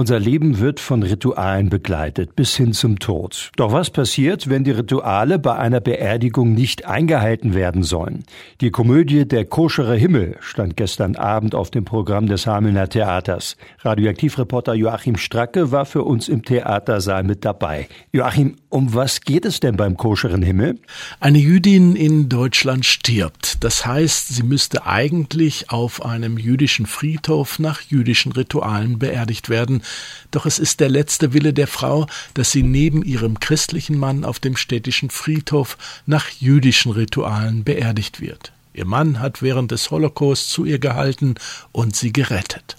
Unser 0.00 0.18
Leben 0.18 0.60
wird 0.60 0.80
von 0.80 1.02
Ritualen 1.02 1.68
begleitet 1.68 2.34
bis 2.34 2.56
hin 2.56 2.72
zum 2.72 3.00
Tod. 3.00 3.50
Doch 3.56 3.70
was 3.72 3.90
passiert, 3.90 4.48
wenn 4.48 4.64
die 4.64 4.70
Rituale 4.70 5.38
bei 5.38 5.56
einer 5.56 5.80
Beerdigung 5.80 6.54
nicht 6.54 6.86
eingehalten 6.86 7.52
werden 7.52 7.82
sollen? 7.82 8.24
Die 8.62 8.70
Komödie 8.70 9.28
Der 9.28 9.44
koschere 9.44 9.94
Himmel 9.94 10.38
stand 10.40 10.78
gestern 10.78 11.16
Abend 11.16 11.54
auf 11.54 11.70
dem 11.70 11.84
Programm 11.84 12.28
des 12.28 12.46
Hamelner 12.46 12.88
Theaters. 12.88 13.58
Radioaktivreporter 13.80 14.72
Joachim 14.72 15.18
Stracke 15.18 15.70
war 15.70 15.84
für 15.84 16.02
uns 16.04 16.30
im 16.30 16.46
Theatersaal 16.46 17.22
mit 17.22 17.44
dabei. 17.44 17.86
Joachim, 18.10 18.56
um 18.70 18.94
was 18.94 19.20
geht 19.20 19.44
es 19.44 19.60
denn 19.60 19.76
beim 19.76 19.98
koscheren 19.98 20.40
Himmel? 20.42 20.78
Eine 21.18 21.38
Jüdin 21.40 21.94
in 21.94 22.30
Deutschland 22.30 22.86
stirbt. 22.86 23.62
Das 23.62 23.84
heißt, 23.84 24.28
sie 24.28 24.44
müsste 24.44 24.86
eigentlich 24.86 25.70
auf 25.70 26.06
einem 26.06 26.38
jüdischen 26.38 26.86
Friedhof 26.86 27.58
nach 27.58 27.82
jüdischen 27.82 28.32
Ritualen 28.32 28.98
beerdigt 28.98 29.50
werden. 29.50 29.82
Doch 30.30 30.46
es 30.46 30.58
ist 30.58 30.80
der 30.80 30.88
letzte 30.88 31.32
Wille 31.32 31.52
der 31.52 31.66
Frau, 31.66 32.06
dass 32.34 32.52
sie 32.52 32.62
neben 32.62 33.02
ihrem 33.02 33.40
christlichen 33.40 33.98
Mann 33.98 34.24
auf 34.24 34.38
dem 34.38 34.56
städtischen 34.56 35.10
Friedhof 35.10 35.76
nach 36.06 36.28
jüdischen 36.28 36.92
Ritualen 36.92 37.64
beerdigt 37.64 38.20
wird. 38.20 38.52
Ihr 38.72 38.86
Mann 38.86 39.18
hat 39.18 39.42
während 39.42 39.72
des 39.72 39.90
Holocaust 39.90 40.50
zu 40.50 40.64
ihr 40.64 40.78
gehalten 40.78 41.34
und 41.72 41.96
sie 41.96 42.12
gerettet. 42.12 42.76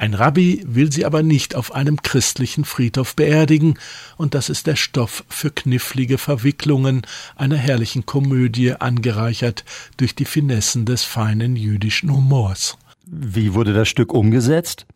Ein 0.00 0.14
Rabbi 0.14 0.62
will 0.64 0.90
sie 0.90 1.04
aber 1.04 1.22
nicht 1.22 1.54
auf 1.54 1.74
einem 1.74 2.00
christlichen 2.00 2.64
Friedhof 2.64 3.14
beerdigen, 3.14 3.78
und 4.16 4.32
das 4.32 4.48
ist 4.48 4.66
der 4.66 4.76
Stoff 4.76 5.24
für 5.28 5.50
knifflige 5.50 6.16
Verwicklungen 6.16 7.02
einer 7.36 7.58
herrlichen 7.58 8.06
Komödie 8.06 8.72
angereichert 8.72 9.62
durch 9.98 10.14
die 10.14 10.24
Finessen 10.24 10.86
des 10.86 11.02
feinen 11.04 11.54
jüdischen 11.54 12.10
Humors. 12.10 12.78
Wie 13.12 13.54
wurde 13.54 13.72
das 13.72 13.88
Stück 13.88 14.14
umgesetzt? 14.14 14.86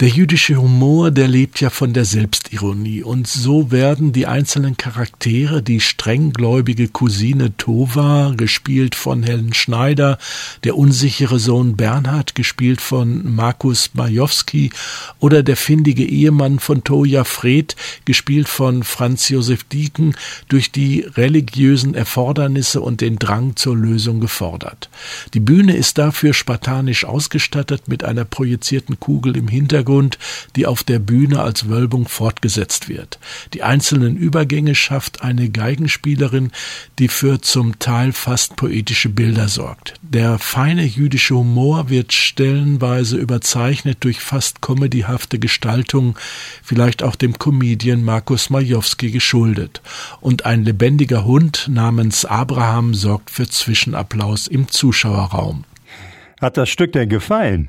Der 0.00 0.08
jüdische 0.08 0.56
Humor, 0.56 1.12
der 1.12 1.28
lebt 1.28 1.60
ja 1.60 1.70
von 1.70 1.92
der 1.92 2.04
Selbstironie 2.04 3.02
und 3.04 3.28
so 3.28 3.70
werden 3.70 4.12
die 4.12 4.26
einzelnen 4.26 4.76
Charaktere, 4.76 5.62
die 5.62 5.78
strenggläubige 5.78 6.88
Cousine 6.88 7.56
Tova, 7.58 8.32
gespielt 8.36 8.96
von 8.96 9.22
Helen 9.22 9.54
Schneider, 9.54 10.18
der 10.64 10.76
unsichere 10.76 11.38
Sohn 11.38 11.76
Bernhard, 11.76 12.34
gespielt 12.34 12.80
von 12.80 13.32
Markus 13.32 13.90
Majowski 13.92 14.70
oder 15.20 15.44
der 15.44 15.56
findige 15.56 16.04
Ehemann 16.04 16.58
von 16.58 16.82
Toja 16.82 17.22
Fred, 17.22 17.76
gespielt 18.06 18.48
von 18.48 18.82
Franz 18.82 19.28
Josef 19.28 19.62
Dieken, 19.64 20.16
durch 20.48 20.72
die 20.72 21.00
religiösen 21.00 21.94
Erfordernisse 21.94 22.80
und 22.80 23.02
den 23.02 23.20
Drang 23.20 23.54
zur 23.54 23.76
Lösung 23.76 24.18
gefordert. 24.18 24.88
Die 25.34 25.40
Bühne 25.40 25.76
ist 25.76 25.98
dafür 25.98 26.34
spartanisch 26.34 27.04
ausgestattet 27.04 27.51
mit 27.86 28.04
einer 28.04 28.24
projizierten 28.24 28.98
Kugel 28.98 29.36
im 29.36 29.48
Hintergrund, 29.48 30.18
die 30.56 30.66
auf 30.66 30.82
der 30.82 30.98
Bühne 30.98 31.40
als 31.40 31.68
Wölbung 31.68 32.08
fortgesetzt 32.08 32.88
wird. 32.88 33.18
Die 33.54 33.62
einzelnen 33.62 34.16
Übergänge 34.16 34.74
schafft 34.74 35.22
eine 35.22 35.50
Geigenspielerin, 35.50 36.50
die 36.98 37.08
für 37.08 37.40
zum 37.40 37.78
Teil 37.78 38.12
fast 38.12 38.56
poetische 38.56 39.08
Bilder 39.08 39.48
sorgt. 39.48 39.94
Der 40.02 40.38
feine 40.38 40.84
jüdische 40.84 41.34
Humor 41.34 41.88
wird 41.88 42.12
stellenweise 42.12 43.16
überzeichnet 43.16 43.98
durch 44.00 44.20
fast 44.20 44.60
comedyhafte 44.60 45.38
Gestaltung, 45.38 46.18
vielleicht 46.62 47.02
auch 47.02 47.16
dem 47.16 47.38
Comedian 47.38 48.04
Markus 48.04 48.50
Majowski 48.50 49.10
geschuldet. 49.10 49.82
Und 50.20 50.46
ein 50.46 50.64
lebendiger 50.64 51.24
Hund 51.24 51.68
namens 51.70 52.24
Abraham 52.24 52.94
sorgt 52.94 53.30
für 53.30 53.48
Zwischenapplaus 53.48 54.46
im 54.46 54.68
Zuschauerraum. 54.68 55.64
Hat 56.42 56.56
das 56.56 56.70
Stück 56.70 56.92
denn 56.92 57.08
gefallen? 57.08 57.68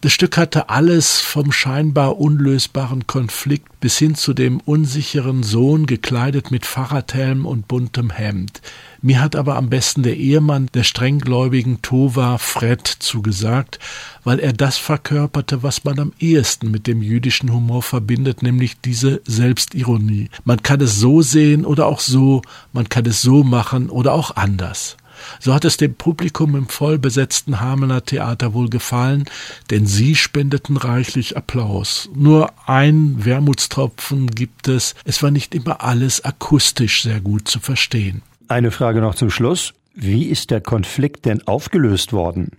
Das 0.00 0.12
Stück 0.12 0.38
hatte 0.38 0.70
alles 0.70 1.20
vom 1.20 1.52
scheinbar 1.52 2.18
unlösbaren 2.18 3.06
Konflikt 3.06 3.80
bis 3.80 3.98
hin 3.98 4.14
zu 4.14 4.32
dem 4.32 4.60
unsicheren 4.60 5.42
Sohn 5.42 5.84
gekleidet 5.84 6.50
mit 6.50 6.64
Fahrradhelm 6.64 7.44
und 7.44 7.68
buntem 7.68 8.08
Hemd. 8.08 8.62
Mir 9.02 9.20
hat 9.20 9.36
aber 9.36 9.56
am 9.56 9.68
besten 9.68 10.02
der 10.02 10.16
Ehemann 10.16 10.68
der 10.72 10.84
strenggläubigen 10.84 11.82
Tova 11.82 12.38
Fred 12.38 12.86
zugesagt, 12.86 13.78
weil 14.24 14.40
er 14.40 14.54
das 14.54 14.78
verkörperte, 14.78 15.62
was 15.62 15.84
man 15.84 15.98
am 15.98 16.12
ehesten 16.18 16.70
mit 16.70 16.86
dem 16.86 17.02
jüdischen 17.02 17.52
Humor 17.52 17.82
verbindet, 17.82 18.42
nämlich 18.42 18.80
diese 18.80 19.20
Selbstironie. 19.26 20.30
Man 20.44 20.62
kann 20.62 20.80
es 20.80 20.96
so 20.96 21.20
sehen 21.20 21.66
oder 21.66 21.86
auch 21.86 22.00
so, 22.00 22.40
man 22.72 22.88
kann 22.88 23.04
es 23.04 23.20
so 23.20 23.44
machen 23.44 23.90
oder 23.90 24.14
auch 24.14 24.36
anders. 24.36 24.96
So 25.40 25.54
hat 25.54 25.64
es 25.64 25.76
dem 25.76 25.94
Publikum 25.94 26.56
im 26.56 26.68
vollbesetzten 26.68 27.60
Hamelner 27.60 28.04
Theater 28.04 28.54
wohl 28.54 28.68
gefallen, 28.68 29.24
denn 29.70 29.86
sie 29.86 30.14
spendeten 30.14 30.76
reichlich 30.76 31.36
Applaus. 31.36 32.08
Nur 32.14 32.52
ein 32.66 33.24
Wermutstropfen 33.24 34.28
gibt 34.28 34.68
es, 34.68 34.94
es 35.04 35.22
war 35.22 35.30
nicht 35.30 35.54
immer 35.54 35.82
alles 35.82 36.24
akustisch 36.24 37.02
sehr 37.02 37.20
gut 37.20 37.48
zu 37.48 37.60
verstehen. 37.60 38.22
Eine 38.48 38.70
Frage 38.70 39.00
noch 39.00 39.14
zum 39.14 39.30
Schluss. 39.30 39.72
Wie 39.94 40.24
ist 40.24 40.50
der 40.50 40.60
Konflikt 40.60 41.24
denn 41.24 41.46
aufgelöst 41.46 42.12
worden? 42.12 42.50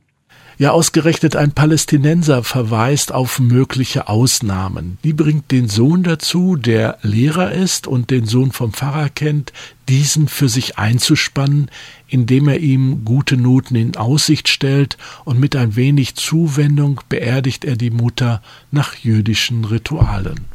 Ja, 0.58 0.72
ausgerechnet 0.72 1.36
ein 1.36 1.52
Palästinenser 1.52 2.42
verweist 2.42 3.12
auf 3.12 3.40
mögliche 3.40 4.08
Ausnahmen. 4.08 4.98
Die 5.04 5.12
bringt 5.12 5.52
den 5.52 5.68
Sohn 5.68 6.04
dazu, 6.04 6.56
der 6.56 6.98
Lehrer 7.02 7.52
ist 7.52 7.88
und 7.88 8.10
den 8.10 8.26
Sohn 8.26 8.54
vom 8.54 8.72
Pfarrer 8.72 9.10
kennt, 9.10 9.52
diesen 9.90 10.30
für 10.30 10.48
sich 10.48 10.78
einzuspannen, 10.78 11.70
indem 12.08 12.48
er 12.48 12.60
ihm 12.60 13.04
gute 13.04 13.36
Noten 13.36 13.76
in 13.76 13.98
Aussicht 13.98 14.48
stellt 14.48 14.98
und 15.26 15.42
mit 15.42 15.58
ein 15.58 15.76
wenig 15.76 16.16
Zuwendung 16.16 17.02
beerdigt 17.10 17.66
er 17.66 17.76
die 17.76 17.92
Mutter 17.92 18.42
nach 18.72 18.96
jüdischen 18.96 19.66
Ritualen. 19.66 20.55